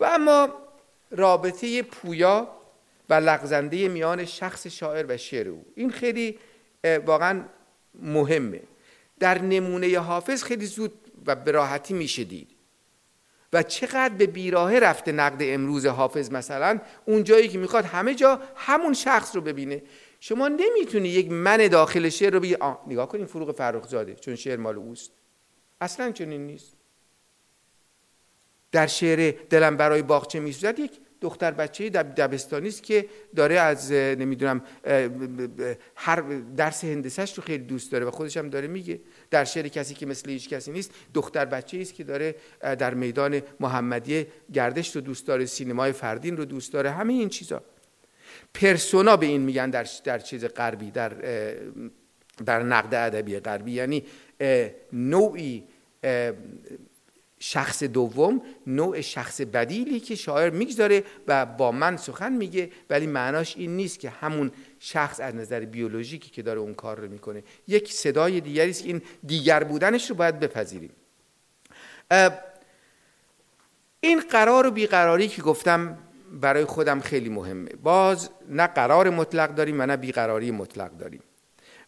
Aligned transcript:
و 0.00 0.04
اما 0.04 0.48
رابطه 1.10 1.82
پویا 1.82 2.48
و 3.10 3.14
لغزنده 3.14 3.88
میان 3.88 4.24
شخص 4.24 4.66
شاعر 4.66 5.06
و 5.08 5.16
شعر 5.16 5.48
او. 5.48 5.64
این 5.74 5.90
خیلی 5.90 6.38
واقعا 7.06 7.44
مهمه. 7.94 8.60
در 9.20 9.42
نمونه 9.42 9.98
حافظ 9.98 10.42
خیلی 10.42 10.66
زود 10.66 10.92
و 11.26 11.34
به 11.34 11.50
راحتی 11.50 11.94
میشه 11.94 12.24
دید. 12.24 12.48
و 13.52 13.62
چقدر 13.62 14.14
به 14.14 14.26
بیراهه 14.26 14.78
رفته 14.78 15.12
نقد 15.12 15.38
امروز 15.40 15.86
حافظ 15.86 16.30
مثلا 16.30 16.80
اون 17.04 17.24
جایی 17.24 17.48
که 17.48 17.58
می‌خواد 17.58 17.84
همه 17.84 18.14
جا 18.14 18.40
همون 18.56 18.94
شخص 18.94 19.36
رو 19.36 19.42
ببینه. 19.42 19.82
شما 20.20 20.48
نمی‌تونی 20.48 21.08
یک 21.08 21.30
من 21.30 21.68
داخل 21.68 22.08
شعر 22.08 22.32
رو 22.32 22.40
بگی 22.40 22.56
نگاه 22.86 23.08
کنین 23.08 23.26
فروغ 23.26 23.56
فرخزاده 23.56 24.14
چون 24.14 24.36
شعر 24.36 24.56
مال 24.56 24.76
اوست. 24.76 25.12
اصلا 25.80 26.12
چنین 26.12 26.46
نیست. 26.46 26.77
در 28.72 28.86
شعر 28.86 29.34
دلم 29.50 29.76
برای 29.76 30.02
باغچه 30.02 30.40
میسوزد 30.40 30.78
یک 30.78 31.00
دختر 31.20 31.50
بچه 31.50 31.90
دب 31.90 32.14
دبستانی 32.14 32.68
است 32.68 32.82
که 32.82 33.06
داره 33.36 33.60
از 33.60 33.92
نمی‌دونم 33.92 34.62
هر 35.94 36.20
درس 36.56 36.84
هندسش 36.84 37.38
رو 37.38 37.44
خیلی 37.44 37.64
دوست 37.64 37.92
داره 37.92 38.04
و 38.04 38.10
خودش 38.10 38.36
هم 38.36 38.48
داره 38.48 38.68
میگه. 38.68 39.00
در 39.30 39.44
شعر 39.44 39.68
کسی 39.68 39.94
که 39.94 40.06
مثل 40.06 40.30
هیچ 40.30 40.48
کسی 40.48 40.72
نیست 40.72 40.90
دختر 41.14 41.44
بچه 41.44 41.78
است 41.78 41.94
که 41.94 42.04
داره 42.04 42.34
در 42.60 42.94
میدان 42.94 43.42
محمدیه 43.60 44.26
گردش 44.52 44.96
رو 44.96 45.02
دوست 45.02 45.26
داره 45.26 45.46
سینمای 45.46 45.92
فردین 45.92 46.36
رو 46.36 46.44
دوست 46.44 46.72
داره 46.72 46.90
همه 46.90 47.12
این 47.12 47.28
چیزا. 47.28 47.62
پرسونا 48.54 49.16
به 49.16 49.26
این 49.26 49.40
میگن 49.40 49.70
در 49.70 49.86
در 50.04 50.18
چیز 50.18 50.44
غربی 50.44 50.90
در 50.90 51.12
در 52.46 52.62
نقد 52.62 52.94
ادبی 52.94 53.38
غربی 53.38 53.72
یعنی 53.72 54.04
نوعی 54.92 55.64
شخص 57.40 57.82
دوم 57.82 58.42
نوع 58.66 59.00
شخص 59.00 59.40
بدیلی 59.40 60.00
که 60.00 60.14
شاعر 60.14 60.50
می‌گذاره 60.50 61.04
و 61.28 61.46
با 61.46 61.72
من 61.72 61.96
سخن 61.96 62.32
میگه 62.32 62.70
ولی 62.90 63.06
معناش 63.06 63.56
این 63.56 63.76
نیست 63.76 64.00
که 64.00 64.10
همون 64.10 64.52
شخص 64.78 65.20
از 65.20 65.34
نظر 65.34 65.60
بیولوژیکی 65.60 66.30
که 66.30 66.42
داره 66.42 66.60
اون 66.60 66.74
کار 66.74 67.00
رو 67.00 67.08
می‌کنه. 67.08 67.42
یک 67.68 67.92
صدای 67.92 68.40
دیگری 68.40 68.70
است 68.70 68.82
که 68.82 68.88
این 68.88 69.02
دیگر 69.26 69.64
بودنش 69.64 70.10
رو 70.10 70.16
باید 70.16 70.40
بپذیریم. 70.40 70.90
این 74.00 74.20
قرار 74.20 74.66
و 74.66 74.70
بیقراری 74.70 75.28
که 75.28 75.42
گفتم 75.42 75.98
برای 76.40 76.64
خودم 76.64 77.00
خیلی 77.00 77.28
مهمه. 77.28 77.70
باز 77.82 78.30
نه 78.48 78.66
قرار 78.66 79.10
مطلق 79.10 79.54
داریم 79.54 79.80
و 79.80 79.86
نه 79.86 79.96
بیقراری 79.96 80.50
مطلق 80.50 80.90
داریم. 80.90 81.22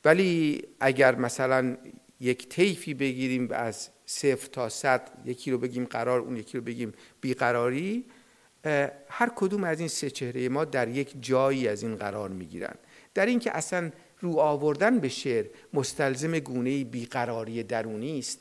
ولی 0.04 0.62
اگر 0.80 1.14
مثلا 1.14 1.76
یک 2.20 2.48
طیفی 2.48 2.94
بگیریم 2.94 3.48
از 3.50 3.88
صفر 4.06 4.48
تا 4.48 4.68
صد 4.68 5.10
یکی 5.24 5.50
رو 5.50 5.58
بگیم 5.58 5.84
قرار 5.84 6.20
اون 6.20 6.36
یکی 6.36 6.58
رو 6.58 6.64
بگیم 6.64 6.92
بیقراری 7.20 8.04
هر 9.08 9.30
کدوم 9.36 9.64
از 9.64 9.78
این 9.78 9.88
سه 9.88 10.10
چهره 10.10 10.48
ما 10.48 10.64
در 10.64 10.88
یک 10.88 11.14
جایی 11.20 11.68
از 11.68 11.82
این 11.82 11.96
قرار 11.96 12.28
می‌گیرن. 12.28 12.74
در 13.14 13.26
اینکه 13.26 13.56
اصلا 13.56 13.90
رو 14.20 14.38
آوردن 14.38 14.98
به 14.98 15.08
شعر 15.08 15.44
مستلزم 15.74 16.38
گونه 16.38 16.84
بیقراری 16.84 17.62
درونی 17.62 18.18
است 18.18 18.38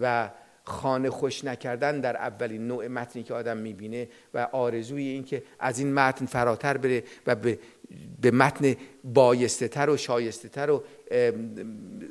و 0.00 0.30
خانه 0.64 1.10
خوش 1.10 1.44
نکردن 1.44 2.00
در 2.00 2.16
اولین 2.16 2.66
نوع 2.66 2.88
متنی 2.88 3.22
که 3.22 3.34
آدم 3.34 3.56
می‌بینه 3.56 4.08
و 4.34 4.48
آرزوی 4.52 5.02
این 5.02 5.24
که 5.24 5.42
از 5.58 5.78
این 5.78 5.94
متن 5.94 6.26
فراتر 6.26 6.76
بره 6.76 7.04
و 7.26 7.34
به, 7.34 7.58
به 8.20 8.30
متن 8.30 8.76
بایسته 9.04 9.68
تر 9.68 9.90
و 9.90 9.96
شایسته 9.96 10.48
تر 10.48 10.70
و 10.70 10.84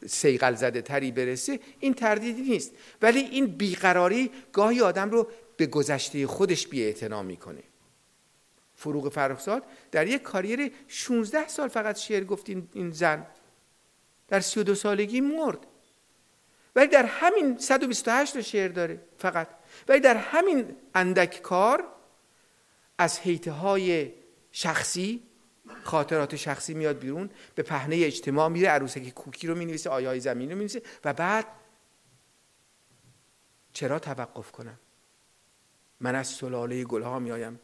سیقل 0.08 0.56
زده 0.56 0.82
تری 0.82 1.12
برسه 1.12 1.60
این 1.80 1.94
تردیدی 1.94 2.42
نیست. 2.42 2.72
ولی 3.02 3.20
این 3.20 3.46
بیقراری 3.46 4.32
گاهی 4.54 4.82
آدم 4.82 5.10
رو 5.10 5.28
به 5.58 5.66
گذشته 5.66 6.28
خودش 6.28 6.68
بی 6.68 6.96
می‌کنه. 7.26 7.64
فروغ 8.76 9.10
فرخزاد 9.10 9.64
در 9.92 10.08
یک 10.08 10.22
کاریر 10.22 10.72
16 10.88 11.48
سال 11.48 11.68
فقط 11.68 11.98
شعر 11.98 12.24
گفت 12.24 12.50
این 12.50 12.92
زن. 12.92 13.28
در 14.28 14.40
32 14.40 14.76
سالگی 14.76 15.22
مرد. 15.22 15.60
ولی 16.76 16.88
در 16.88 17.06
همین 17.06 17.58
128 17.58 18.42
شعر 18.42 18.72
داره 18.72 19.02
فقط. 19.18 19.48
ولی 19.88 20.00
در 20.00 20.18
همین 20.18 20.76
اندک 20.96 21.42
کار 21.42 21.84
از 22.98 23.20
حیطه 23.20 23.52
های 23.52 24.12
شخصی 24.52 25.24
خاطرات 25.84 26.36
شخصی 26.36 26.74
میاد 26.74 27.00
بیرون 27.00 27.30
به 27.56 27.64
پهنه 27.64 27.96
اجتماع 27.96 28.50
میره 28.50 28.68
عروسک 28.68 29.10
کوکی 29.10 29.48
رو 29.48 29.56
می‌نویسه 29.56 29.90
آیه 29.90 30.08
های 30.08 30.20
زمین 30.20 30.50
رو 30.50 30.56
می‌نویسه 30.56 30.82
و 31.06 31.14
بعد 31.14 31.46
چرا 33.74 34.00
توقف 34.00 34.52
کنم؟ 34.52 34.80
من 36.00 36.16
از 36.16 36.28
سلاله 36.28 36.84
گلها 36.84 37.20
میایم. 37.20 37.60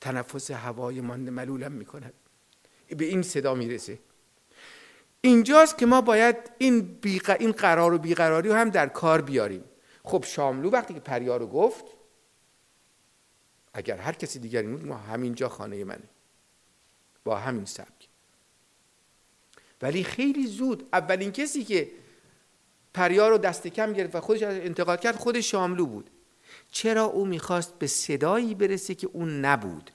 تنفس 0.00 0.50
هوای 0.50 1.00
مانده 1.00 1.30
ملولم 1.30 1.72
می‌کند. 1.72 2.14
به 2.88 3.04
این 3.04 3.22
صدا 3.22 3.54
می‌رسه. 3.54 3.98
اینجاست 5.20 5.78
که 5.78 5.86
ما 5.86 6.00
باید 6.00 6.36
این, 6.58 6.98
این 7.38 7.52
قرار 7.52 7.92
و 7.92 7.98
بیقراری 7.98 8.48
رو 8.48 8.54
هم 8.54 8.70
در 8.70 8.88
کار 8.88 9.22
بیاریم. 9.22 9.64
خب 10.04 10.24
شاملو 10.24 10.70
وقتی 10.70 10.94
که 10.94 11.00
پریا 11.00 11.36
رو 11.36 11.46
گفت 11.46 11.84
اگر 13.74 13.96
هر 13.96 14.12
کسی 14.12 14.38
دیگری 14.38 14.66
بود 14.66 14.86
ما 14.86 14.96
همینجا 14.96 15.48
خانه 15.48 15.84
منه 15.84 16.08
با 17.24 17.36
همین 17.36 17.64
سبک. 17.64 18.08
ولی 19.82 20.04
خیلی 20.04 20.46
زود 20.46 20.88
اولین 20.92 21.32
کسی 21.32 21.64
که 21.64 21.90
پریا 22.94 23.28
رو 23.28 23.38
دست 23.38 23.66
کم 23.66 23.92
گرفت 23.92 24.14
و 24.14 24.20
خودش 24.20 24.42
انتقاد 24.42 25.00
کرد 25.00 25.16
خود 25.16 25.40
شاملو 25.40 25.86
بود. 25.86 26.10
چرا 26.72 27.04
او 27.04 27.26
می‌خواست 27.26 27.78
به 27.78 27.86
صدایی 27.86 28.54
برسه 28.54 28.94
که 28.94 29.08
اون 29.12 29.44
نبود؟ 29.44 29.90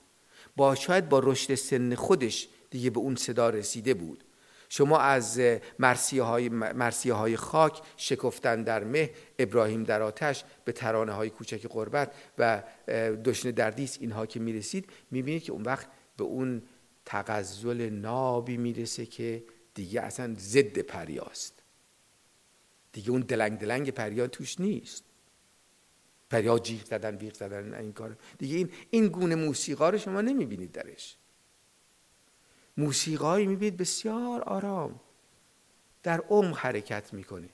با 0.56 0.74
شاید 0.74 1.08
با 1.08 1.18
رشد 1.18 1.54
سن 1.54 1.94
خودش 1.94 2.48
دیگه 2.70 2.90
به 2.90 3.00
اون 3.00 3.16
صدا 3.16 3.50
رسیده 3.50 3.94
بود. 3.94 4.24
شما 4.68 4.98
از 4.98 5.40
مرسیه 5.78 6.22
های, 6.22 6.48
مرسیه 6.48 7.12
های 7.12 7.36
خاک 7.36 7.82
شکفتن 7.96 8.62
در 8.62 8.84
مه 8.84 9.10
ابراهیم 9.38 9.84
در 9.84 10.02
آتش 10.02 10.44
به 10.64 10.72
ترانه 10.72 11.12
های 11.12 11.30
کوچک 11.30 11.66
قربت 11.66 12.14
و 12.38 12.62
دشن 13.24 13.50
دردیس 13.50 13.98
اینها 14.00 14.26
که 14.26 14.40
می‌رسید 14.40 14.88
می‌بینید 15.10 15.42
که 15.42 15.52
اون 15.52 15.62
وقت 15.62 15.86
به 16.16 16.24
اون 16.24 16.62
تغزل 17.08 17.88
نابی 17.88 18.56
می‌رسه 18.56 19.06
که 19.06 19.44
دیگه 19.74 20.00
اصلا 20.00 20.34
ضد 20.38 20.78
پریاست. 20.78 21.62
دیگه 22.92 23.10
اون 23.10 23.20
دلنگ 23.20 23.58
دلنگ 23.58 23.90
پریا 23.90 24.26
توش 24.26 24.60
نیست. 24.60 25.04
پریا 26.30 26.58
جیغ 26.58 26.84
زدن 26.84 27.16
بیغ 27.16 27.34
زدن 27.34 27.74
این 27.74 27.92
کار. 27.92 28.16
دیگه 28.38 28.56
این 28.56 28.70
این 28.90 29.08
گونه 29.08 29.34
موسیقا 29.34 29.90
رو 29.90 29.98
شما 29.98 30.20
نمی‌بینید 30.20 30.72
درش. 30.72 31.16
موسیقایی 32.76 33.46
می‌بینید 33.46 33.76
بسیار 33.76 34.42
آرام. 34.42 35.00
در 36.02 36.20
عمق 36.20 36.58
حرکت 36.58 37.12
می‌کنه 37.12 37.48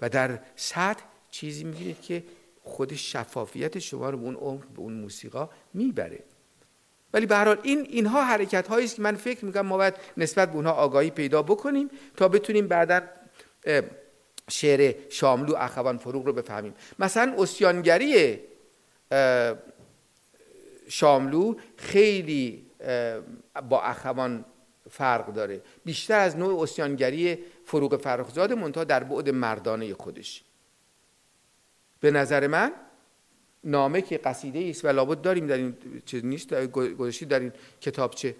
و 0.00 0.08
در 0.08 0.42
سطح 0.56 1.04
چیزی 1.30 1.64
می‌بینید 1.64 2.02
که 2.02 2.24
خود 2.62 2.94
شفافیت 2.94 3.78
شما 3.78 4.10
رو 4.10 4.18
به 4.18 4.24
اون 4.24 4.34
عمق 4.34 4.66
به 4.66 4.80
اون 4.80 4.92
موسیقا 4.92 5.50
می‌بره. 5.74 6.24
ولی 7.12 7.26
به 7.26 7.36
هر 7.36 7.44
حال 7.44 7.58
این 7.62 7.80
اینها 7.80 8.24
حرکت 8.24 8.68
هایی 8.68 8.84
است 8.84 8.96
که 8.96 9.02
من 9.02 9.14
فکر 9.14 9.44
می‌کنم 9.44 9.66
ما 9.66 9.76
باید 9.76 9.94
نسبت 10.16 10.48
به 10.48 10.56
اونها 10.56 10.72
آگاهی 10.72 11.10
پیدا 11.10 11.42
بکنیم 11.42 11.90
تا 12.16 12.28
بتونیم 12.28 12.68
بعدا 12.68 13.00
شعر 14.50 14.94
شاملو 15.08 15.54
اخوان 15.56 15.98
فروغ 15.98 16.26
رو 16.26 16.32
بفهمیم. 16.32 16.74
مثلا 16.98 17.34
اسیانگری 17.38 18.38
شاملو 20.88 21.54
خیلی 21.76 22.66
با 23.68 23.82
اخوان 23.82 24.44
فرق 24.90 25.32
داره. 25.32 25.60
بیشتر 25.84 26.18
از 26.18 26.36
نوع 26.36 26.62
اسیانگری 26.62 27.38
فروغ 27.64 27.96
فرخزاد 27.96 28.52
منتها 28.52 28.84
در 28.84 29.04
بعد 29.04 29.28
مردانه 29.28 29.94
خودش. 29.94 30.42
به 32.00 32.10
نظر 32.10 32.46
من 32.46 32.72
نامه 33.64 34.02
که 34.02 34.18
قصیده 34.18 34.68
است 34.70 34.84
و 34.84 34.88
لابد 34.88 35.20
داریم 35.20 35.46
در 35.46 35.56
این 35.56 35.76
چیز 36.06 36.24
نیست 36.24 36.54
گذاشتی 36.72 37.26
در 37.26 37.40
این 37.40 37.52
کتابچه 37.80 38.36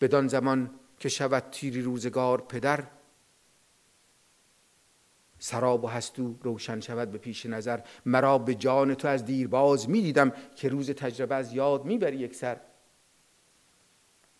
بدان 0.00 0.28
زمان 0.28 0.70
که 0.98 1.08
شود 1.08 1.44
تیری 1.50 1.82
روزگار 1.82 2.40
پدر 2.40 2.84
سراب 5.38 5.84
و 5.84 5.86
هستو 5.86 6.34
روشن 6.42 6.80
شود 6.80 7.10
به 7.10 7.18
پیش 7.18 7.46
نظر. 7.46 7.80
مرا 8.06 8.38
به 8.38 8.54
جان 8.54 8.94
تو 8.94 9.08
از 9.08 9.24
دیرباز 9.24 9.88
می‌دیدم 9.88 10.32
که 10.56 10.68
روز 10.68 10.90
تجربه 10.90 11.34
از 11.34 11.52
یاد 11.52 11.84
می‌بری 11.84 12.16
یک 12.16 12.34
سر. 12.34 12.60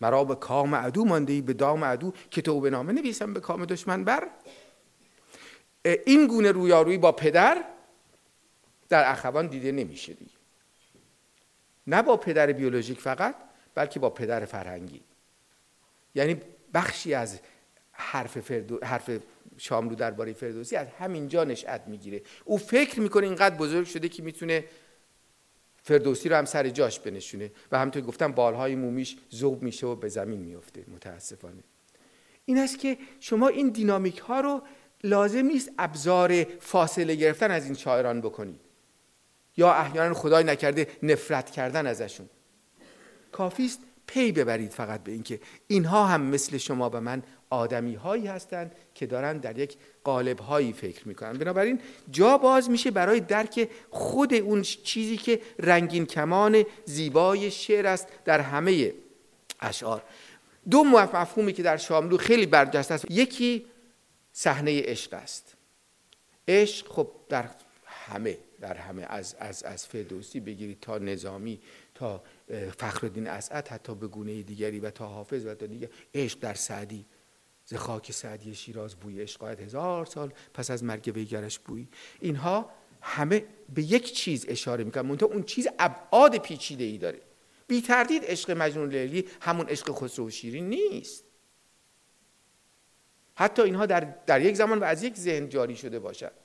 مرا 0.01 0.23
به 0.23 0.35
کام 0.35 0.75
عدو 0.75 1.05
مانده 1.05 1.33
ای 1.33 1.41
به 1.41 1.53
دام 1.53 1.83
عدو 1.83 2.13
که 2.31 2.41
تو 2.41 2.59
به 2.59 2.69
نامه 2.69 2.93
نویسم 2.93 3.33
به 3.33 3.39
کام 3.39 3.65
دشمن 3.65 4.03
بر. 4.03 4.29
این 6.05 6.27
گونه 6.27 6.51
رویارویی 6.51 6.97
با 6.97 7.11
پدر 7.11 7.63
در 8.91 9.11
اخوان 9.11 9.47
دیده 9.47 9.71
نمیشه 9.71 10.13
دیگه. 10.13 10.31
نه 11.87 12.01
با 12.01 12.17
پدر 12.17 12.51
بیولوژیک 12.51 12.99
فقط 12.99 13.35
بلکه 13.75 13.99
با 13.99 14.09
پدر 14.09 14.45
فرهنگی. 14.45 15.01
یعنی 16.15 16.41
بخشی 16.73 17.13
از 17.13 17.39
حرف, 17.91 18.39
فردو، 18.39 18.79
حرف 18.83 19.09
شاملو 19.57 19.95
درباره 19.95 20.33
فردوسی 20.33 20.75
از 20.75 20.87
همینجا 20.99 21.43
نشأت 21.43 21.87
می‌گیره. 21.87 22.21
او 22.45 22.57
فکر 22.57 22.99
می‌کنه 22.99 23.27
اینقدر 23.27 23.55
بزرگ 23.55 23.87
شده 23.87 24.09
که 24.09 24.23
می‌تونه 24.23 24.65
فردوسی 25.83 26.29
رو 26.29 26.35
هم 26.35 26.45
سر 26.45 26.69
جاش 26.69 26.99
بنشونه. 26.99 27.51
و 27.71 27.79
همونطور 27.79 28.01
گفتم 28.01 28.31
بالهای 28.31 28.75
مومیش 28.75 29.17
ذوب 29.35 29.63
میشه 29.63 29.87
و 29.87 29.95
به 29.95 30.09
زمین 30.09 30.39
میفته 30.39 30.85
متاسفانه. 30.87 31.63
این 32.45 32.57
است 32.57 32.79
که 32.79 32.97
شما 33.19 33.47
این 33.47 33.69
دینامیک 33.69 34.17
ها 34.17 34.41
رو 34.41 34.61
لازم 35.03 35.45
نیست 35.45 35.71
ابزار 35.79 36.43
فاصله 36.43 37.15
گرفتن 37.15 37.51
از 37.51 37.65
این 37.65 37.73
شاعران 37.73 38.21
بکنید. 38.21 38.70
یا 39.57 39.73
احیانا 39.73 40.13
خدای 40.13 40.43
نکرده 40.43 40.87
نفرت 41.03 41.51
کردن 41.51 41.87
ازشون. 41.87 42.29
کافی 43.31 43.65
است 43.65 43.79
پی 44.07 44.31
ببرید 44.31 44.71
فقط 44.71 45.03
به 45.03 45.11
اینکه 45.11 45.39
اینها 45.67 46.05
هم 46.05 46.21
مثل 46.21 46.57
شما 46.57 46.89
و 46.89 47.01
من 47.01 47.23
آدمی 47.49 47.95
هایی 47.95 48.27
هستند 48.27 48.75
که 48.95 49.05
دارن 49.05 49.37
در 49.37 49.57
یک 49.57 49.77
قالب 50.03 50.39
هایی 50.39 50.73
فکر 50.73 51.07
می‌کنن. 51.07 51.33
بنابراین 51.33 51.79
جا 52.11 52.37
باز 52.37 52.69
میشه 52.69 52.91
برای 52.91 53.19
درک 53.19 53.69
خود 53.89 54.33
اون 54.33 54.61
چیزی 54.61 55.17
که 55.17 55.41
رنگین 55.59 56.05
کمان 56.05 56.63
زیبای 56.85 57.51
شعر 57.51 57.87
است 57.87 58.07
در 58.25 58.39
همه 58.39 58.93
اشعار. 59.59 60.03
دو 60.69 60.83
مفهومی 60.83 61.53
که 61.53 61.63
در 61.63 61.77
شاملو 61.77 62.17
خیلی 62.17 62.45
برجسته 62.45 62.93
است. 62.93 63.05
یکی 63.09 63.65
صحنه 64.33 64.81
عشق 64.81 65.13
است. 65.13 65.55
عشق 66.47 66.87
خب 66.87 67.09
در 67.29 67.49
همه 67.85 68.37
در 68.61 68.73
همه 68.73 69.05
از 69.09 69.35
از 69.39 69.63
از 69.63 69.85
فردوسی 69.85 70.39
بگیرید 70.39 70.79
تا 70.79 70.97
نظامی 70.97 71.59
تا 71.95 72.23
فخرالدین 72.77 73.27
اسعد 73.27 73.67
حتی 73.67 73.95
به 73.95 74.07
گونه 74.07 74.43
دیگری 74.43 74.79
و 74.79 74.89
تا 74.89 75.07
حافظ 75.07 75.45
و 75.45 75.55
تا 75.55 75.65
دیگر 75.65 75.87
عشق 76.13 76.39
در 76.39 76.53
سعدی. 76.53 77.05
ز 77.65 77.73
خاک 77.73 78.11
سعدی 78.11 78.55
شیراز 78.55 78.95
بوی 78.95 79.21
عشق. 79.21 79.43
هزار 79.43 80.05
سال 80.05 80.33
پس 80.53 80.71
از 80.71 80.83
مرگ 80.83 81.11
ویگرش 81.15 81.59
بوی 81.59 81.87
اینها 82.19 82.71
همه 83.01 83.45
به 83.75 83.83
یک 83.83 84.13
چیز 84.13 84.45
اشاره 84.49 84.83
می‌کنن. 84.83 85.05
منتها 85.05 85.29
اون 85.29 85.43
چیز 85.43 85.67
ابعاد 85.79 86.37
پیچیده 86.37 86.83
ای 86.83 86.97
داره. 86.97 87.21
بی 87.67 87.81
تردید 87.81 88.23
عشق 88.25 88.51
مجنون 88.51 88.89
لیلی 88.89 89.25
همون 89.41 89.65
عشق 89.69 89.91
خسرو 89.91 90.27
و 90.27 90.29
شیرین 90.29 90.69
نیست. 90.69 91.23
حتی 93.35 93.61
اینها 93.61 93.85
در, 93.85 93.99
در 94.25 94.41
یک 94.41 94.55
زمان 94.55 94.79
و 94.79 94.83
از 94.83 95.03
یک 95.03 95.15
ذهن 95.15 95.49
جاری 95.49 95.75
شده 95.75 95.99
باشد. 95.99 96.40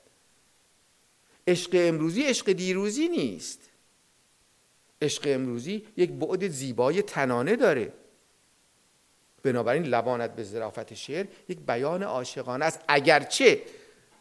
عشق 1.47 1.69
امروزی 1.73 2.23
عشق 2.23 2.51
دیروزی 2.51 3.07
نیست. 3.07 3.69
عشق 5.01 5.23
امروزی 5.25 5.85
یک 5.97 6.11
بعد 6.11 6.47
زیبای 6.47 7.01
تنانه 7.01 7.55
داره. 7.55 7.93
بنابراین 9.43 9.83
لبانت 9.83 10.35
به 10.35 10.43
ظرافت 10.43 10.93
شعر 10.93 11.25
یک 11.49 11.59
بیان 11.59 12.03
عاشقانه 12.03 12.65
است. 12.65 12.79
اگرچه 12.87 13.61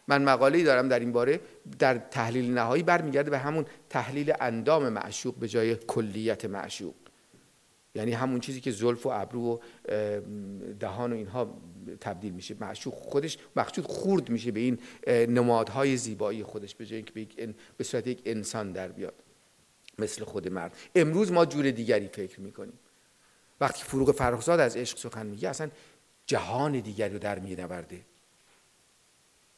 من 0.08 0.23
مقاله‌ای 0.23 0.64
دارم 0.64 0.88
در 0.88 0.99
این 0.99 1.12
باره 1.12 1.40
در 1.78 1.99
تحلیل 1.99 2.55
نهایی 2.55 2.82
برمیگرده 2.82 3.31
به 3.31 3.38
همون 3.38 3.67
تحلیل 3.90 4.32
اندام 4.40 4.88
معشوق 4.88 5.34
به 5.34 5.49
جای 5.49 5.76
کلیت 5.76 6.44
معشوق. 6.44 6.94
یعنی 7.94 8.12
همون 8.12 8.40
چیزی 8.40 8.61
که 8.61 8.70
زلف 8.70 9.06
و 9.06 9.08
ابرو 9.08 9.40
و 9.43 9.58
دهان 10.81 11.12
و 11.12 11.17
اینها 11.17 11.56
تبدیل 12.00 12.33
میشه. 12.33 12.56
معشوق 12.61 12.94
خودش 12.94 13.38
مقصود 13.56 13.87
خورد 13.87 14.31
میشه 14.31 14.50
به 14.50 14.61
این 14.61 14.79
نمادهای 15.06 15.97
زیبایی 15.97 16.43
خودش 16.43 16.75
به 16.75 16.87
جای 16.87 17.05
اینکه 17.17 17.55
به 17.77 17.85
صورت 17.85 18.06
یک 18.06 18.23
انسان 18.25 18.73
در 18.73 18.88
بیاد. 18.88 19.15
مثل 19.99 20.25
خود 20.25 20.49
مرد. 20.49 20.77
امروز 20.94 21.33
ما 21.33 21.47
جور 21.47 21.71
دیگری 21.71 22.09
فکر 22.09 22.41
می‌کنیم. 22.41 22.79
وقتی 23.61 23.83
فروغ 23.85 24.12
فرخزاد 24.12 24.61
از 24.61 24.77
عشق 24.77 24.99
سخن 24.99 25.27
میگه 25.27 25.49
اصلا 25.49 25.71
جهان 26.27 26.81
دیگری 26.81 27.12
رو 27.12 27.19
در 27.19 27.38
نورده 27.38 28.00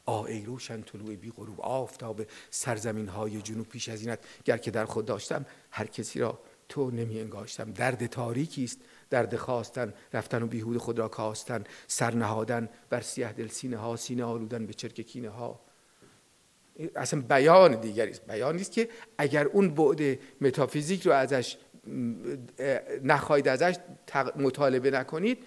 آ 0.05 0.23
ای 0.23 0.45
روشن 0.45 0.81
طلوع 0.81 1.15
بی 1.15 1.31
غروب 1.31 1.61
آفتاب 1.61 2.21
سرزمین 2.49 3.07
های 3.07 3.41
جنوب 3.41 3.67
پیش 3.67 3.89
از 3.89 4.01
اینت. 4.01 4.19
گر 4.45 4.57
که 4.57 4.71
در 4.71 4.85
خود 4.85 5.05
داشتم 5.05 5.45
هر 5.71 5.85
کسی 5.85 6.19
را 6.19 6.39
تو 6.69 6.91
نمی 6.91 7.19
انگاشتم 7.19 7.71
درد 7.71 8.05
تاریکی 8.05 8.63
است. 8.63 8.79
درد 9.09 9.35
خواستن 9.35 9.93
رفتن 10.13 10.43
و 10.43 10.47
بیهود 10.47 10.77
خود 10.77 10.99
را 10.99 11.07
کاستن 11.07 11.63
سر 11.87 12.13
نهادن 12.13 12.69
بر 12.89 13.01
سیه 13.01 13.33
دل 13.33 13.47
سینه 13.47 13.77
ها 13.77 13.95
سینه 13.95 14.23
آلودن 14.23 14.65
به 14.65 14.73
چرک 14.73 15.01
کینه 15.01 15.29
ها. 15.29 15.59
اصلا 16.95 17.21
بیان 17.21 17.75
دیگری 17.75 18.11
است. 18.11 18.25
بیان 18.25 18.55
نیست 18.55 18.71
که 18.71 18.89
اگر 19.17 19.45
اون 19.45 19.69
بعد 19.69 20.19
متافیزیک 20.41 21.01
رو 21.01 21.11
ازش 21.11 21.57
نخواهید 23.03 23.47
ازش 23.47 23.75
مطالبه 24.35 24.91
نکنید 24.91 25.43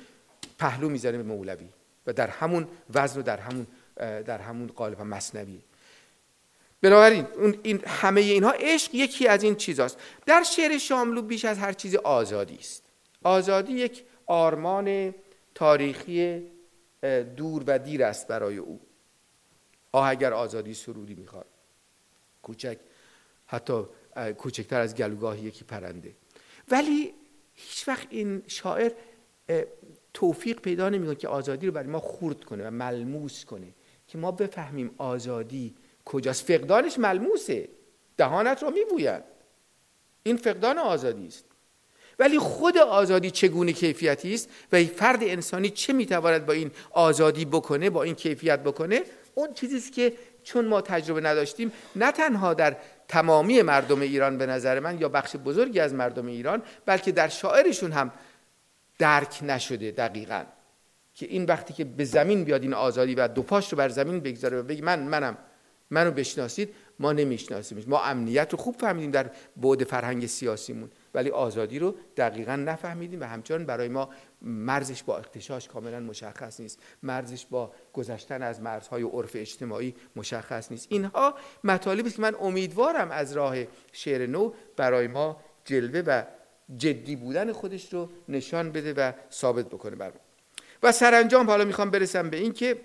پهلو 0.58 0.88
می‌زنه 0.88 1.16
به 1.16 1.22
مولوی 1.22 1.68
و 2.06 2.12
در 2.12 2.28
همون 2.28 2.68
وزن 2.94 3.20
و 3.20 3.22
در 3.22 3.36
همون 3.36 3.66
در 3.96 4.38
همون 4.38 4.66
قالب 4.66 5.00
مصنوی. 5.00 5.60
بنابراین 6.82 7.26
این 7.62 7.82
همه 7.86 8.20
اینها 8.20 8.50
عشق 8.50 8.94
یکی 8.94 9.28
از 9.28 9.42
این 9.42 9.54
چیزاست. 9.54 9.98
در 10.26 10.42
شعر 10.42 10.78
شاملو 10.78 11.22
بیش 11.22 11.44
از 11.44 11.58
هر 11.58 11.72
چیز 11.72 11.94
آزادی 11.94 12.56
است. 12.56 12.82
آزادی 13.24 13.72
یک 13.72 14.04
آرمان 14.26 15.14
تاریخی 15.54 16.50
دور 17.36 17.64
و 17.66 17.78
دیر 17.78 18.04
است 18.04 18.28
برای 18.28 18.56
او. 18.56 18.80
آه 19.92 20.08
اگر 20.08 20.32
آزادی 20.32 20.74
سرودی 20.74 21.14
می‌خواد. 21.14 21.46
کوچک 22.42 22.78
حتی 23.46 23.84
کوچکتر 24.38 24.80
از 24.80 24.94
گلوگاه 24.94 25.44
یکی 25.44 25.64
پرنده. 25.64 26.14
ولی 26.70 27.14
هیچ 27.54 27.88
وقت 27.88 28.06
این 28.10 28.42
شاعر 28.46 28.92
توفیق 30.14 30.60
پیدا 30.60 30.88
نمی‌کنه 30.88 31.14
که 31.14 31.28
آزادی 31.28 31.66
رو 31.66 31.72
برای 31.72 31.88
ما 31.88 32.00
خورد 32.00 32.44
کنه 32.44 32.66
و 32.66 32.70
ملموس 32.70 33.44
کنه 33.44 33.74
که 34.08 34.18
ما 34.18 34.32
بفهمیم 34.32 34.94
آزادی 34.98 35.74
کجاست. 36.04 36.44
فقدانش 36.44 36.98
ملموسه. 36.98 37.68
دهانت 38.16 38.62
رو 38.62 38.70
میبوید. 38.70 39.22
این 40.22 40.36
فقدان 40.36 40.78
آزادی 40.78 41.26
است. 41.26 41.44
ولی 42.18 42.38
خود 42.38 42.78
آزادی 42.78 43.30
چگونه 43.30 43.72
کیفیتی 43.72 44.34
است 44.34 44.48
و 44.72 44.84
فرد 44.84 45.18
انسانی 45.22 45.70
چه 45.70 45.92
می‌تواند 45.92 46.46
با 46.46 46.52
این 46.52 46.70
آزادی 46.90 47.44
بکنه 47.44 47.90
با 47.90 48.02
این 48.02 48.14
کیفیت 48.14 48.60
بکنه؟ 48.60 49.02
اون 49.34 49.54
چیزی 49.54 49.76
است 49.76 49.92
که 49.92 50.12
چون 50.44 50.68
ما 50.68 50.80
تجربه 50.80 51.20
نداشتیم 51.20 51.72
نه 51.96 52.12
تنها 52.12 52.54
در 52.54 52.76
تمامی 53.08 53.62
مردم 53.62 54.00
ایران 54.00 54.38
به 54.38 54.46
نظر 54.46 54.80
من 54.80 55.00
یا 55.00 55.08
بخش 55.08 55.36
بزرگی 55.36 55.80
از 55.80 55.94
مردم 55.94 56.26
ایران 56.26 56.62
بلکه 56.86 57.12
در 57.12 57.28
شاعرشون 57.28 57.92
هم 57.92 58.12
درک 58.98 59.38
نشده 59.42 59.90
دقیقا. 59.90 60.44
که 61.14 61.26
این 61.26 61.44
وقتی 61.44 61.74
که 61.74 61.84
به 61.84 62.04
زمین 62.04 62.44
بیاد 62.44 62.62
این 62.62 62.74
آزادی 62.74 63.14
و 63.14 63.28
دو 63.28 63.42
پاش 63.42 63.72
رو 63.72 63.78
بر 63.78 63.88
زمین 63.88 64.20
بگذاره 64.20 64.60
و 64.60 64.62
بگی 64.62 64.80
من 64.80 65.02
منم 65.02 65.38
منو 65.90 66.10
بشناسید 66.10 66.74
ما 66.98 67.12
نمی‌شناسیم 67.12 67.84
ما 67.86 68.02
امنیت 68.02 68.52
رو 68.52 68.58
خوب 68.58 68.76
فهمیدیم 68.78 69.10
در 69.10 69.30
بعد 69.56 69.84
فرهنگ 69.84 70.26
سیاسیمون. 70.26 70.90
ولی 71.14 71.30
آزادی 71.30 71.78
رو 71.78 71.94
دقیقا 72.16 72.56
نفهمیدیم 72.56 73.20
و 73.20 73.24
همچنان 73.24 73.66
برای 73.66 73.88
ما 73.88 74.08
مرزش 74.42 75.02
با 75.02 75.18
اختشاش 75.18 75.68
کاملا 75.68 76.00
مشخص 76.00 76.60
نیست. 76.60 76.78
مرزش 77.02 77.46
با 77.46 77.72
گذشتن 77.92 78.42
از 78.42 78.60
مرزهای 78.60 79.02
عرف 79.02 79.30
اجتماعی 79.34 79.94
مشخص 80.16 80.70
نیست. 80.70 80.86
اینها 80.90 81.34
مطالبی 81.64 82.06
است 82.06 82.16
که 82.16 82.22
من 82.22 82.34
امیدوارم 82.40 83.10
از 83.10 83.32
راه 83.32 83.56
شعر 83.92 84.26
نو 84.26 84.52
برای 84.76 85.06
ما 85.06 85.40
جلوه 85.64 86.02
و 86.06 86.22
جدی 86.76 87.16
بودن 87.16 87.52
خودش 87.52 87.92
رو 87.92 88.08
نشان 88.28 88.72
بده 88.72 88.92
و 88.92 89.12
ثابت 89.32 89.66
بکنه 89.66 89.96
بر 89.96 90.12
و 90.82 90.92
سرانجام 90.92 91.50
حالا 91.50 91.64
می‌خوام 91.64 91.90
برسم 91.90 92.30
به 92.30 92.36
این 92.36 92.52
که 92.52 92.76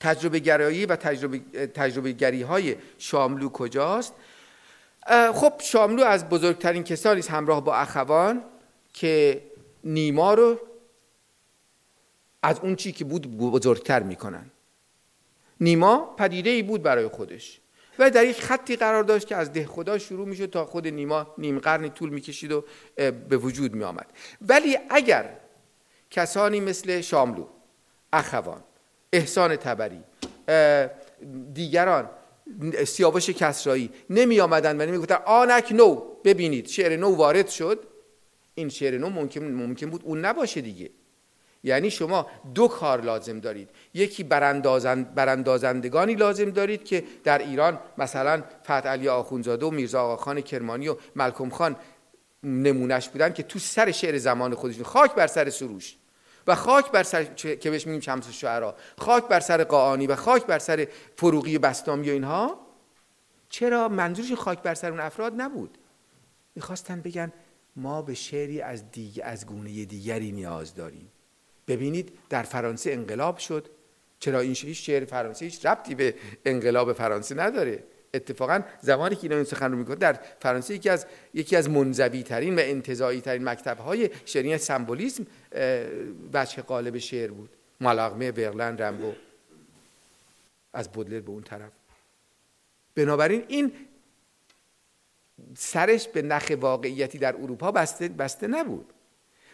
تجربه 0.00 0.38
گرایی 0.38 0.86
و 0.86 0.96
تجربه, 0.96 1.38
تجربه 1.66 2.12
گری 2.12 2.42
های 2.42 2.76
شاملو 2.98 3.48
کجاست؟ 3.48 4.14
خب 5.34 5.52
شاملو 5.58 6.04
از 6.04 6.28
بزرگترین 6.28 6.84
کسانی 6.84 7.18
است 7.18 7.30
همراه 7.30 7.64
با 7.64 7.74
اخوان 7.74 8.44
که 8.92 9.42
نیما 9.84 10.34
رو 10.34 10.58
از 12.42 12.60
اون 12.60 12.76
چی 12.76 12.92
که 12.92 13.04
بود 13.04 13.38
بزرگتر 13.38 14.02
می‌کنن. 14.02 14.50
نیما 15.60 16.14
پدیده 16.18 16.50
ای 16.50 16.62
بود 16.62 16.82
برای 16.82 17.08
خودش 17.08 17.60
و 17.98 18.10
در 18.10 18.24
یک 18.24 18.42
خطی 18.42 18.76
قرار 18.76 19.02
داشت 19.02 19.26
که 19.26 19.36
از 19.36 19.52
ده 19.52 19.66
خدا 19.66 19.98
شروع 19.98 20.28
می‌شد 20.28 20.50
تا 20.50 20.64
خود 20.64 20.88
نیما 20.88 21.34
نیم 21.38 21.58
قرن 21.58 21.88
طول 21.88 22.10
می‌کشید 22.10 22.52
و 22.52 22.64
به 23.28 23.36
وجود 23.36 23.74
می 23.74 23.84
آمد 23.84 24.06
ولی 24.40 24.78
اگر 24.90 25.36
کسانی 26.10 26.60
مثل 26.60 27.00
شاملو 27.00 27.46
اخوان 28.12 28.64
احسان 29.12 29.56
تبری 29.56 30.00
دیگران 31.54 32.10
سیاوش 32.86 33.30
کسرایی. 33.30 33.90
نمی 34.10 34.40
آمدن 34.40 34.80
و 34.80 34.86
نمی 34.86 34.98
گفتن 34.98 35.18
آنک 35.26 35.72
نو. 35.72 36.02
ببینید 36.24 36.66
شعر 36.66 36.96
نو 36.96 37.16
وارد 37.16 37.48
شد. 37.48 37.78
این 38.54 38.68
شعر 38.68 38.98
نو 38.98 39.08
ممکن, 39.08 39.44
ممکن 39.44 39.90
بود 39.90 40.02
اون 40.04 40.24
نباشه 40.24 40.60
دیگه. 40.60 40.90
یعنی 41.64 41.90
شما 41.90 42.26
دو 42.54 42.68
کار 42.68 43.00
لازم 43.00 43.40
دارید. 43.40 43.68
یکی 43.94 44.24
براندازند 44.24 45.14
براندازندگانی 45.14 46.14
لازم 46.14 46.50
دارید 46.50 46.84
که 46.84 47.04
در 47.24 47.38
ایران 47.38 47.78
مثلا 47.98 48.42
فتح 48.64 48.88
علی 48.88 49.08
آخونزاده 49.08 49.66
و 49.66 49.70
میرزا 49.70 50.02
آقاخان 50.02 50.40
کرمانی 50.40 50.88
و 50.88 50.96
ملکم 51.16 51.50
خان 51.50 51.76
نمونش 52.42 53.08
بودن 53.08 53.32
که 53.32 53.42
تو 53.42 53.58
سر 53.58 53.90
شعر 53.90 54.18
زمان 54.18 54.54
خودشون 54.54 54.84
خاک 54.84 55.14
بر 55.14 55.26
سر 55.26 55.50
سروش. 55.50 55.96
و 56.48 56.54
خاک 56.54 56.90
بر 56.90 57.02
سر 57.02 57.24
که 57.34 57.70
بهش 57.70 57.86
میگیم 57.86 58.00
شمس 58.00 58.26
الشعرا 58.26 58.76
خاک 58.98 59.28
بر 59.28 59.40
سر 59.40 59.64
قاانی 59.64 60.06
و 60.06 60.16
خاک 60.16 60.46
بر 60.46 60.58
سر 60.58 60.88
فروغی 61.16 61.58
بستامی 61.58 62.10
و 62.10 62.12
اینها. 62.12 62.60
چرا 63.48 63.88
منظورش 63.88 64.32
خاک 64.32 64.62
بر 64.62 64.74
سر 64.74 64.90
اون 64.90 65.00
افراد 65.00 65.32
نبود؟ 65.36 65.78
می‌خواستن 66.54 67.00
بگن 67.00 67.32
ما 67.76 68.02
به 68.02 68.14
شعری 68.14 68.60
از, 68.60 68.90
دیگ... 68.90 69.20
از 69.24 69.46
گونه 69.46 69.84
دیگری 69.84 70.32
نیاز 70.32 70.74
داریم. 70.74 71.12
ببینید 71.68 72.18
در 72.28 72.42
فرانسه 72.42 72.92
انقلاب 72.92 73.38
شد. 73.38 73.68
چرا 74.20 74.40
این 74.40 74.54
شعر 74.54 75.04
فرانسه 75.04 75.44
هیچ 75.44 75.66
ربطی 75.66 75.94
به 75.94 76.14
انقلاب 76.44 76.92
فرانسه 76.92 77.34
نداره؟ 77.34 77.84
اتفاقا 78.14 78.60
زمانی 78.80 79.16
که 79.16 79.22
اینا 79.22 79.36
این 79.36 79.44
سخن 79.44 79.72
رو 79.72 79.78
می‌کنه 79.78 79.96
در 79.96 80.20
فرانسه 80.40 80.74
یکی 80.74 80.88
از 80.88 81.06
یکی 81.34 81.56
از 81.56 81.70
منزوی 81.70 82.22
ترین 82.22 82.56
و 82.56 82.62
انتزاعی 82.62 83.20
ترین 83.20 83.44
مکتب 83.44 83.78
های 83.78 84.10
شعری 84.24 84.58
سمبولیسم 84.58 85.26
بچه 86.32 86.62
قالب 86.62 86.98
شعر 86.98 87.30
بود. 87.30 87.50
مالاغمه 87.80 88.32
برلن 88.32 88.78
رمبو 88.78 89.12
از 90.72 90.88
بودلر 90.92 91.20
به 91.20 91.30
اون 91.30 91.42
طرف. 91.42 91.70
بنابراین 92.94 93.44
این 93.48 93.72
سرش 95.56 96.08
به 96.08 96.22
نخ 96.22 96.52
واقعیتی 96.60 97.18
در 97.18 97.36
اروپا 97.36 97.72
بسته, 97.72 98.08
بسته 98.08 98.46
نبود. 98.46 98.92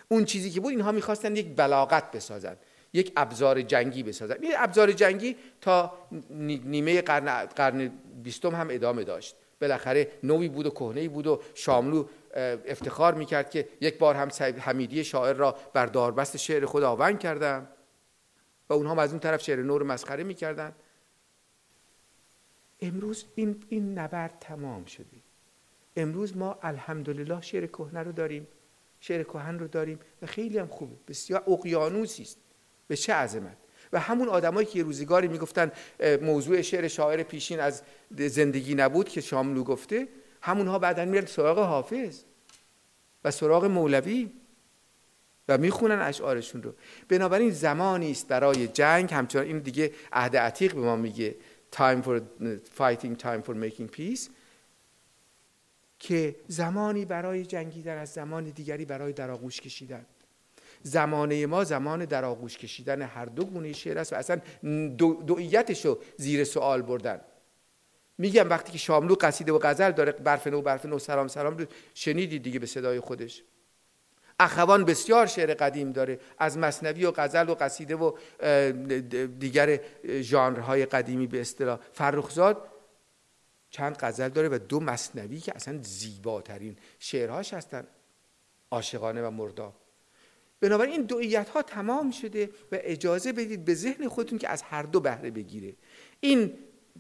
اون 0.09 0.25
چیزی 0.25 0.51
که 0.51 0.61
بود 0.61 0.71
اینها 0.71 0.93
می‌خواستن 0.93 1.37
یک 1.37 1.57
بلاغت 1.57 2.11
بسازن. 2.11 2.57
یک 2.95 3.13
ابزار 3.17 3.63
جنگی 3.63 4.03
بسازن. 4.03 4.37
این 4.43 4.53
ابزار 4.57 4.93
جنگی 4.93 5.37
تا 5.61 5.93
نیمه 6.31 7.03
قرن 7.03 7.47
قرن 7.47 7.89
بیستم 8.23 8.55
هم 8.55 8.69
ادامه 8.71 9.05
داشت. 9.05 9.37
بالاخره 9.61 10.11
نوی 10.23 10.49
بود 10.49 10.67
و 10.67 10.71
کهنه 10.71 11.09
بود 11.09 11.27
و 11.27 11.43
شاملو 11.55 12.07
افتخار 12.67 13.15
می‌کرد 13.15 13.51
که 13.51 13.69
یک 13.81 13.99
بار 13.99 14.15
هم 14.15 14.29
حمیدی 14.59 15.05
شاعر 15.05 15.33
را 15.33 15.57
بر 15.73 15.87
داربست 15.87 16.37
شعر 16.37 16.65
خود 16.65 16.83
آونگ 16.83 17.19
کردم 17.19 17.69
و 18.69 18.73
اونها 18.73 18.93
هم 18.93 18.99
از 18.99 19.11
اون 19.11 19.21
طرف 19.21 19.43
شعر 19.43 19.63
نور 19.63 19.83
مسخره 19.83 20.25
می‌کردن. 20.25 20.73
امروز 22.81 23.25
این, 23.35 23.65
این 23.69 23.99
نبرد 23.99 24.37
تمام 24.41 24.85
شده. 24.85 25.07
امروز 25.97 26.37
ما 26.37 26.59
الحمدلله 26.63 27.41
شعر 27.41 27.67
کهنه 27.67 28.03
رو 28.03 28.13
داریم 28.13 28.49
شعر 29.01 29.23
کهن 29.23 29.59
رو 29.59 29.69
داریم 29.69 29.99
و 30.23 30.27
خیلی 30.27 30.59
هم 30.59 30.67
خوبه. 30.67 30.95
بسیار 31.09 31.45
اقیانوسی 31.47 32.23
است. 32.23 32.39
به 32.89 32.97
چه 32.97 33.13
عظمت؟ 33.13 33.57
و 33.93 34.01
همون 34.01 34.29
آدمایی 34.29 34.67
که 34.67 34.83
روزگاری 34.83 35.29
می‌گفتن 35.29 35.73
موضوع 36.23 36.63
شعر 36.63 36.89
شاعر 36.89 37.23
پیشین 37.23 37.61
از 37.61 37.83
زندگی 38.17 38.75
نبود 38.75 39.09
که 39.09 39.21
شاملو 39.21 39.65
گفته 39.65 40.09
همونها 40.43 40.79
بعدا 40.79 41.05
میرن 41.05 41.27
سراغ 41.27 41.59
حافظ 41.59 42.23
و 43.25 43.31
سراغ 43.31 43.65
مولوی 43.65 44.31
و 45.49 45.59
می‌خونن 45.59 46.01
اشعارشون 46.01 46.63
رو. 46.63 46.75
بنابراین 47.09 47.51
زمانی 47.51 48.11
است 48.11 48.29
برای 48.29 48.69
جنگ. 48.69 49.15
همچنان 49.15 49.45
این 49.45 49.59
دیگه 49.59 49.93
عهد 50.13 50.37
عتیق 50.37 50.75
به 50.75 50.81
ما 50.81 50.97
میگه 50.97 51.35
time 51.73 52.03
for 52.05 52.21
fighting 52.79 53.23
time 53.23 53.43
for 53.47 53.55
making 53.55 53.99
peace. 53.99 54.31
که 55.99 56.37
زمانی 56.49 57.05
برای 57.05 57.47
جنگیدن 57.47 57.99
از 57.99 58.13
زمان 58.13 58.45
دیگری 58.45 58.85
برای 58.85 59.13
در 59.13 59.31
آغوش 59.31 59.61
کشیدن. 59.61 60.07
زمانه 60.87 61.47
ما 61.47 61.65
زمان 61.65 62.05
در 62.05 62.25
آغوش 62.25 62.59
کشیدن 62.59 63.03
هر 63.03 63.25
دو 63.25 63.45
گونه 63.45 63.73
شعر 63.73 63.99
است 63.99 64.13
و 64.13 64.17
اصلا 64.17 64.41
دویتش 65.27 65.85
رو 65.87 65.99
زیر 66.17 66.45
سوال 66.45 66.83
بردن. 66.83 67.21
میگم 68.19 68.51
وقتی 68.51 68.73
که 68.73 68.79
شاملو 68.79 69.15
قصیده 69.21 69.53
و 69.53 69.59
غزل 69.63 69.91
داره 69.91 70.13
برف 70.13 70.47
نو 70.47 70.63
برف 70.63 70.87
نو 70.87 70.99
سلام 70.99 71.29
سلام 71.29 71.57
رو 71.57 71.65
شنیدید 71.95 72.43
دیگه 72.43 72.59
به 72.59 72.67
صدای 72.67 73.01
خودش. 73.01 73.43
اخوان 74.41 74.85
بسیار 74.85 75.27
شعر 75.27 75.55
قدیم 75.55 75.93
داره. 75.93 76.21
از 76.39 76.59
مصنوی 76.59 77.05
و 77.05 77.13
غزل 77.17 77.49
و 77.49 77.55
قصیده 77.55 77.97
و 77.97 78.13
دیگر 79.39 79.81
ژانرهای 80.07 80.87
قدیمی 80.87 81.27
به 81.27 81.41
اصطلاح. 81.41 81.81
فرخزاد 81.93 82.69
چند 83.71 83.97
غزل 83.97 84.29
داره 84.29 84.49
و 84.49 84.59
دو 84.59 84.81
مصنوی 84.81 85.39
که 85.39 85.53
اصلا 85.57 85.79
زیباترین 85.83 86.77
شعرهاش 86.99 87.55
هستن. 87.55 87.87
عاشقانه 88.71 89.23
و 89.23 89.31
مرداب. 89.31 89.84
بنابراین 90.65 90.93
این 90.93 91.03
دویت 91.03 91.49
ها 91.49 91.63
تمام 91.63 92.11
شده 92.11 92.51
و 92.73 92.79
اجازه 92.81 93.33
بدید 93.33 93.65
به 93.65 93.75
ذهن 93.75 94.09
خودتون 94.09 94.39
که 94.39 94.49
از 94.49 94.63
هر 94.63 94.83
دو 94.83 95.01
بهره 95.01 95.31
بگیره. 95.31 95.75
این 96.21 96.53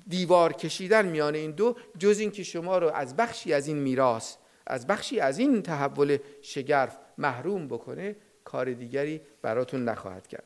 دیوار 0.08 0.52
کشیدن 0.52 1.06
میان 1.06 1.34
این 1.34 1.50
دو 1.50 1.76
جز 1.98 2.18
این 2.18 2.30
که 2.30 2.42
شما 2.42 2.78
رو 2.78 2.90
از 2.90 3.16
بخشی 3.16 3.52
از 3.52 3.66
این 3.66 3.76
میراث 3.76 4.36
از 4.66 4.86
بخشی 4.86 5.20
از 5.20 5.38
این 5.38 5.62
تحول 5.62 6.18
شگرف 6.42 6.98
محروم 7.18 7.68
بکنه 7.68 8.16
کار 8.44 8.72
دیگری 8.72 9.20
براتون 9.42 9.84
نخواهد 9.84 10.26
کرد. 10.26 10.44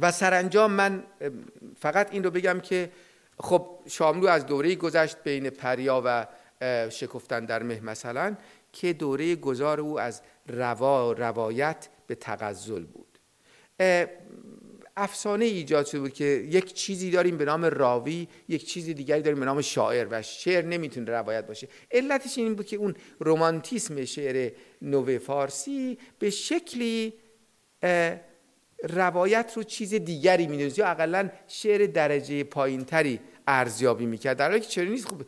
و 0.00 0.12
سرانجام 0.12 0.72
من 0.72 1.04
فقط 1.80 2.12
این 2.12 2.24
رو 2.24 2.30
بگم 2.30 2.60
که 2.60 2.90
خب 3.38 3.78
شاملو 3.86 4.26
از 4.26 4.46
دوره 4.46 4.74
گذشت 4.74 5.16
بین 5.24 5.50
پریا 5.50 6.02
و 6.04 6.26
شکفتن 6.90 7.44
در 7.44 7.62
مه 7.62 7.80
مثلا. 7.80 8.36
که 8.74 8.92
دوره 8.92 9.36
گذار 9.36 9.80
او 9.80 10.00
از 10.00 10.22
روا 10.46 11.12
روایت 11.12 11.88
به 12.06 12.14
تغزل 12.14 12.84
بود. 12.84 13.18
افسانه 14.96 15.44
ایجاد 15.44 15.86
شده 15.86 16.00
بود 16.00 16.12
که 16.12 16.24
یک 16.24 16.74
چیزی 16.74 17.10
داریم 17.10 17.36
به 17.36 17.44
نام 17.44 17.64
راوی 17.64 18.28
یک 18.48 18.66
چیزی 18.66 18.94
دیگری 18.94 19.22
داریم 19.22 19.40
به 19.40 19.46
نام 19.46 19.60
شاعر 19.60 20.06
و 20.10 20.22
شعر 20.22 20.64
نمی‌تونه 20.64 21.10
روایت 21.10 21.46
باشه. 21.46 21.68
علتش 21.90 22.38
این 22.38 22.54
بود 22.54 22.66
که 22.66 22.76
اون 22.76 22.94
رومانتیسم 23.18 24.04
شعر 24.04 24.52
نو 24.82 25.18
فارسی 25.18 25.98
به 26.18 26.30
شکلی 26.30 27.14
روایت 28.82 29.52
رو 29.56 29.62
چیز 29.62 29.94
دیگری 29.94 30.46
می‌دونست 30.46 30.78
یا 30.78 30.86
اقلا 30.86 31.30
شعر 31.48 31.86
درجه 31.86 32.44
پایینتری 32.44 33.20
ارزیابی 33.46 34.06
می‌کرد. 34.06 34.36
در 34.36 34.48
حالی 34.48 34.60
که 34.60 34.68
چرا 34.68 34.84
نیست 34.84 35.08
خوب 35.08 35.22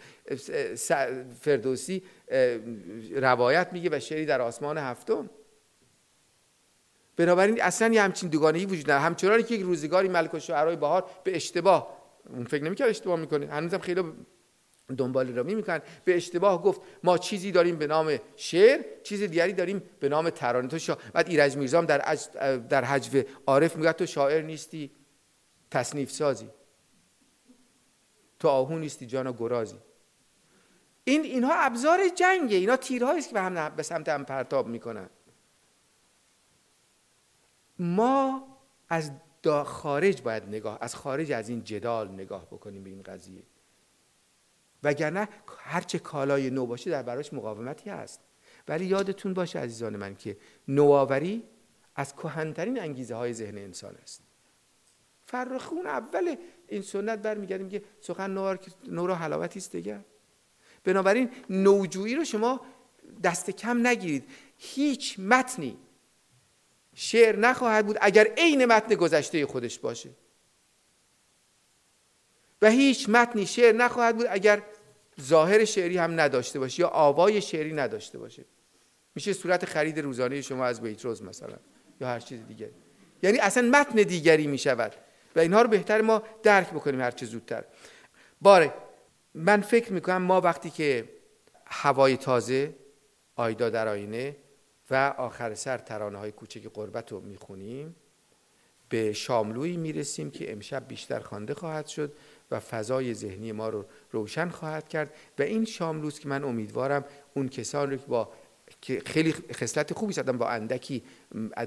فردوسی 1.41 2.03
روایت 3.15 3.69
میگه 3.73 3.91
و 3.93 4.01
شعری 4.01 4.27
در 4.27 4.41
آسمان 4.41 4.79
هفتم. 4.79 5.31
بنابراین 7.17 7.63
اصلا 7.63 7.95
یه 7.95 8.03
همچین 8.03 8.29
دوگانگی 8.29 8.67
وجود 8.67 8.85
نداره. 8.85 9.01
همچنانی 9.01 9.43
که 9.43 9.55
یک 9.55 9.63
روزگاری 9.63 10.09
ملک 10.09 10.35
و 10.35 10.39
شعرهای 10.39 10.77
بهار 10.77 11.05
به 11.25 11.37
اشتباه 11.37 11.97
اون 12.29 12.45
فکر 12.45 12.65
نمی‌کرد 12.65 12.89
اشتباه 12.89 13.21
می‌کنه. 13.21 13.47
هنوزم 13.47 13.79
خیلی 13.79 14.03
دنبال 14.99 15.35
رامی 15.35 15.55
می‌کنن. 15.55 15.81
به 16.05 16.17
اشتباه 16.17 16.63
گفت 16.63 16.81
ما 17.05 17.19
چیزی 17.19 17.53
داریم 17.53 17.77
به 17.77 17.87
نام 17.87 18.19
شعر 18.37 18.81
چیز 19.03 19.23
دیگری 19.23 19.53
داریم 19.53 19.83
به 20.01 20.09
نام 20.09 20.31
ترانه. 20.31 20.69
تو 20.69 20.79
شا... 20.79 20.99
بعد 21.13 21.29
ایرج 21.29 21.57
میرزام 21.57 21.87
در 21.87 22.17
در 22.69 22.85
حجو 22.85 23.23
عارف 23.47 23.77
میگه 23.77 23.93
تو 23.93 24.07
شاعر 24.07 24.43
نیستی 24.43 24.91
تصنیف 25.71 26.11
سازی. 26.11 26.49
تو 28.39 28.49
آهو 28.49 28.79
نیستی 28.79 29.07
جانا 29.07 29.33
گرازی. 29.33 29.79
این 31.05 31.23
اینها 31.23 31.55
ابزار 31.55 32.09
جنگه. 32.09 32.57
اینا 32.57 32.77
تیرهایی 32.77 33.19
است 33.19 33.29
که 33.29 33.35
به 33.35 33.41
هم 33.41 33.77
به 33.77 33.83
سمت 33.83 34.09
هم 34.09 34.25
پرتاب 34.25 34.67
می‌کنن. 34.67 35.11
ما 37.79 38.47
از 38.89 39.11
خارج 39.65 40.23
باید 40.23 40.43
نگاه 40.43 40.79
از 40.81 40.95
خارج 40.95 41.33
از 41.33 41.49
این 41.49 41.65
جدال 41.65 42.09
نگاه 42.11 42.47
بکنیم 42.47 42.85
به 42.85 42.91
این 42.91 43.03
قضیه. 43.03 43.43
وگرنه 44.83 45.29
هرچه 45.59 45.99
کالای 45.99 46.51
نو 46.51 46.67
باشه 46.67 46.91
در 46.91 47.03
براش 47.03 47.33
مقاومتی 47.33 47.91
هست. 47.91 48.21
ولی 48.69 48.85
یادتون 48.85 49.35
باشه 49.35 49.59
عزیزان 49.59 49.97
من 49.97 50.17
که 50.17 50.37
نوآوری 50.69 51.45
از 51.97 52.17
کهنترین 52.17 52.81
انگیزه 52.81 53.15
های 53.15 53.33
ذهن 53.33 53.59
انسان 53.59 53.95
است. 54.03 54.23
فرخون 55.27 55.87
اول 55.87 56.37
این 56.69 56.83
سنت 56.83 57.19
برمیگردیم 57.19 57.69
که 57.69 57.83
سخن 58.01 58.31
نو, 58.31 58.57
نو 58.89 59.07
را 59.07 59.15
حلاوتی 59.15 59.59
است 59.59 59.73
دیگه. 59.73 60.05
بنابراین 60.85 61.31
نوجویی 61.51 62.15
رو 62.15 62.25
شما 62.25 62.61
دست 63.23 63.51
کم 63.51 63.87
نگیرید. 63.87 64.25
هیچ 64.59 65.19
متنی 65.19 65.79
شعر 66.95 67.37
نخواهد 67.37 67.87
بود 67.87 67.97
اگر 68.01 68.27
عین 68.37 68.65
متن 68.65 68.95
گذشته 68.95 69.47
خودش 69.47 69.79
باشه. 69.79 70.11
و 72.63 72.71
هیچ 72.71 73.09
متنی 73.09 73.47
شعر 73.47 73.75
نخواهد 73.75 74.17
بود 74.17 74.27
اگر 74.31 74.63
ظاهر 75.21 75.65
شعری 75.65 75.99
هم 75.99 76.21
نداشته 76.21 76.59
باشه 76.59 76.81
یا 76.81 76.89
آوای 76.89 77.41
شعری 77.41 77.73
نداشته 77.73 78.19
باشه. 78.19 78.45
میشه 79.15 79.33
صورت 79.33 79.65
خرید 79.65 79.99
روزانه 79.99 80.43
شما 80.43 80.67
از 80.67 80.81
بیتروز 80.81 81.23
مثلا 81.23 81.57
یا 82.01 82.09
هر 82.09 82.21
چیز 82.21 82.47
دیگه. 82.47 82.71
یعنی 83.23 83.39
اصلا 83.39 83.69
متن 83.69 84.03
دیگری 84.03 84.47
می‌شود. 84.47 84.95
و 85.37 85.41
اینها 85.41 85.63
رو 85.63 85.69
بهتر 85.69 86.01
ما 86.01 86.23
درک 86.43 86.71
بکنیم 86.71 87.01
هر 87.01 87.11
چه 87.11 87.27
زودتر. 87.27 87.65
باره 88.41 88.75
من 89.35 89.61
فکر 89.61 89.93
می‌کنم 89.93 90.23
ما 90.23 90.41
وقتی 90.41 90.71
که 90.71 91.09
هوای 91.67 92.17
تازه 92.17 92.75
آیدا 93.37 93.71
در 93.71 93.89
آینه 93.89 94.37
و 94.91 95.15
آخر 95.19 95.55
سر 95.55 95.79
ترانه 95.79 96.19
های 96.19 96.33
کوچک 96.33 96.67
قربت 96.67 97.13
رو 97.13 97.21
می‌خونیم 97.21 97.97
به 98.89 99.13
شاملویی 99.13 99.77
می‌رسیم 99.77 100.31
که 100.31 100.53
امشب 100.53 100.89
بیشتر 100.89 101.21
خوانده 101.21 101.55
خواهد 101.55 101.87
شد 101.87 102.13
و 102.51 102.61
فضای 102.61 103.15
ذهنی 103.15 103.53
ما 103.53 103.69
رو 103.69 103.85
روشن 104.11 104.49
خواهد 104.49 104.89
کرد 104.89 105.15
و 105.39 105.43
این 105.43 105.65
شاملوست 105.65 106.21
که 106.21 106.29
من 106.29 106.45
امیدوارم 106.45 107.05
اون 107.35 107.49
کسان 107.49 107.91
رو 107.91 107.97
که 107.97 108.07
با 108.07 108.33
که 108.81 109.03
خیلی 109.07 109.33
خصلت 109.33 109.93
خوبی 109.93 110.13
زدن 110.13 110.39
با 110.39 110.49
اندکی 110.49 111.03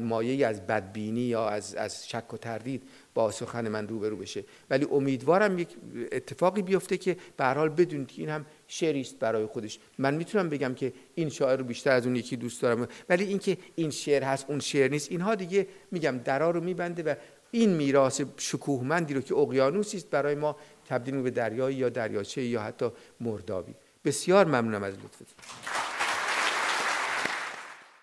مایه 0.02 0.48
از 0.48 0.68
بدبینی 0.68 1.22
یا 1.22 1.50
از, 1.50 1.76
از 1.76 2.10
شک 2.10 2.34
و 2.34 2.38
تردید 2.38 2.84
با 3.14 3.32
سخن 3.32 3.68
من 3.68 3.88
روبرو 3.88 4.18
بشه. 4.18 4.44
ولی 4.70 4.88
امیدوارم 4.92 5.60
یک 5.60 5.70
اتفاقی 6.12 6.62
بیفته 6.62 6.98
که 6.98 7.18
به 7.38 7.46
حال 7.46 7.70
بدونید 7.70 8.12
این 8.18 8.30
هم 8.30 8.46
شعری 8.68 9.02
است 9.02 9.20
برای 9.20 9.46
خودش. 9.46 9.80
من 9.98 10.14
می‌تونم 10.16 10.50
بگم 10.50 10.74
که 10.74 10.94
این 11.16 11.30
شاعر 11.30 11.58
رو 11.58 11.64
بیشتر 11.64 11.92
از 11.92 12.06
اون 12.06 12.16
یکی 12.16 12.36
دوست 12.36 12.62
دارم. 12.62 12.88
ولی 13.10 13.24
اینکه 13.24 13.58
این 13.76 13.90
شعر 13.90 14.24
هست 14.24 14.46
اون 14.50 14.60
شعر 14.60 14.92
نیست 14.92 15.12
اینها 15.12 15.36
دیگه 15.36 15.68
میگم 15.92 16.18
درا 16.18 16.52
رو 16.52 16.62
میبنده 16.62 17.04
و 17.04 17.16
این 17.52 17.70
میراث 17.70 18.22
شکوهمندی 18.38 19.14
رو 19.14 19.22
که 19.22 19.36
اقیانوسی 19.36 19.98
است 19.98 20.10
برای 20.10 20.36
ما 20.36 20.56
تبدیل 20.90 21.22
به 21.22 21.32
دریایی 21.32 21.78
یا 21.78 21.90
دریاچه 21.90 22.44
یا 22.44 22.62
حتی 22.62 22.90
مردابی. 23.20 23.76
بسیار 24.06 24.46
ممنونم 24.46 24.84
از 24.84 24.94
لطفتون. 24.94 25.89